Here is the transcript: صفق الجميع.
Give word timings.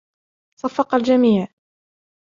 صفق 0.59 0.95
الجميع. 0.95 1.47